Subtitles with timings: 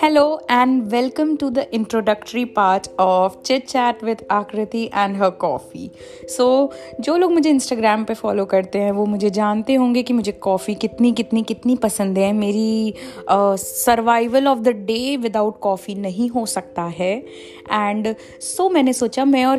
[0.00, 5.90] Hello and welcome to the introductory part of Chit Chat with Akriti and her coffee.
[6.28, 6.68] So
[7.00, 10.74] जो लोग मुझे Instagram पे follow करते हैं वो मुझे जानते होंगे कि मुझे कॉफ़ी
[10.74, 12.94] कितनी कितनी कितनी पसंद है मेरी
[13.30, 17.26] survival of the day without coffee नहीं हो सकता है
[17.72, 19.58] सो so, मैंने सोचा मैं और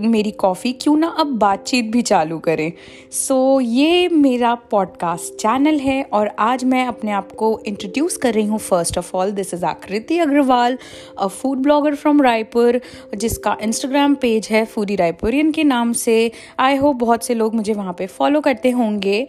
[0.00, 2.72] मेरी कॉफ़ी क्यों ना अब बातचीत भी चालू करें।
[3.10, 8.34] सो so, ये मेरा पॉडकास्ट चैनल है और आज मैं अपने आप को इंट्रोड्यूस कर
[8.34, 10.78] रही हूँ। First of all this is Aakriti Agrawal
[11.18, 12.80] a food blogger from Raipur
[13.14, 17.72] जिसका इंस्टाग्राम पेज है फूडी रायपुरियन के नाम से। आई होप बहुत से लोग मुझे
[17.72, 19.26] वहाँ पे फॉलो करते होंगे।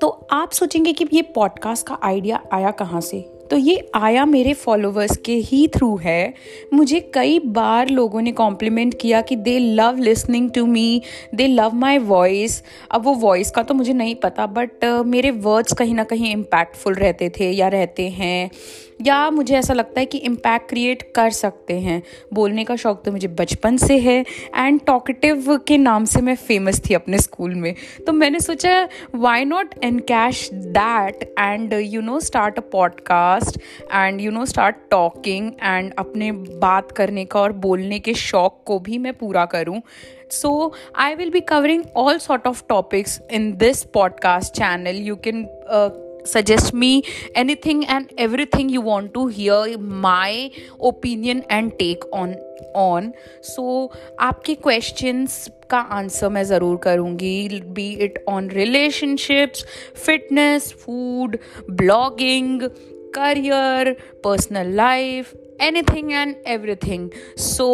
[0.00, 3.33] तो आप सोचेंगे कि ये पॉडकास्ट का आइडिया आया कहाँ से?
[3.50, 6.34] तो ये आया मेरे फॉलोअर्स के ही थ्रू है।
[6.74, 11.02] मुझे कई बार लोगों ने कॉम्प्लीमेंट किया कि they love listening to me
[11.34, 15.72] they love my voice अब वो वॉइस का तो मुझे नहीं पता बट मेरे वर्ड्स
[15.72, 18.50] कहीं ना कहीं इम्पैक्टफुल रहते थे या रहते हैं।
[19.02, 22.02] या मुझे ऐसा लगता है कि इम्पैक्ट क्रिएट कर सकते हैं।
[22.34, 24.24] बोलने का शौक तो मुझे बचपन से है
[24.56, 27.74] एंड टॉकेटिव के नाम से मैं फ़ेमस थी अपने स्कूल में।
[28.06, 33.58] तो मैंने सोचा why not cash that and you know start a podcast podcast
[33.92, 38.78] and you know start talking and अपने बात करने का और बोलने के शौक को
[38.78, 39.80] भी मैं पूरा करूँ।
[40.30, 45.46] So I will be covering all sort of topics in this podcast channel you can
[46.26, 47.02] suggest me
[47.54, 48.06] anything and
[48.44, 52.34] everything you want to hear my opinion and take on
[52.76, 59.64] on so आपके questions का answer मैं ज़रूर करूँगी be it on relationships
[60.06, 61.38] fitness food
[61.70, 62.62] blogging
[63.14, 67.68] career personal life anything and everything so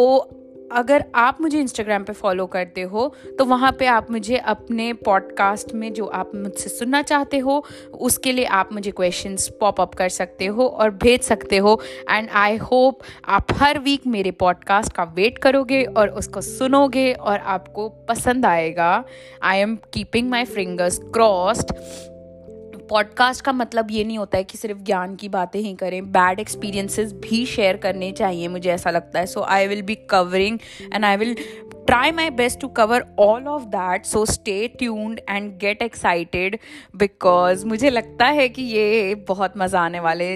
[0.73, 5.73] अगर आप मुझे Instagram पे follow करते हो तो वहाँ पे आप मुझे अपने पॉडकास्ट
[5.73, 10.09] में जो आप मुझसे सुनना चाहते हो, उसके लिए आप मुझे क्वेश्चंस पॉप अप कर
[10.09, 15.03] सकते हो और भेज सकते हो। एंड आई होप आप हर वीक मेरे पॉडकास्ट का
[15.03, 19.03] वेट करोगे और उसको सुनोगे और आपको पसंद आएगा।
[19.43, 21.75] I am keeping my fingers crossed
[22.91, 26.39] podcast का मतलब ये नहीं होता है कि सिर्फ़ ज्ञान की बातें ही करें बैड
[26.39, 30.59] एक्सपीरियंसेस भी शेयर करने चाहिए मुझे ऐसा लगता है। So I will be covering
[30.93, 31.33] and I will
[31.73, 36.59] try my best to cover all of that so stay tuned and get excited
[36.95, 40.33] because मुझे लगता है कि ये बहुत मज़ा आने वाले,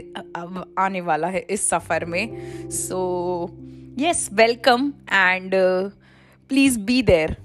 [0.79, 2.29] आने वाला है इस सफ़र में।
[2.69, 3.49] So
[3.99, 5.51] yes welcome and
[6.49, 7.37] please be there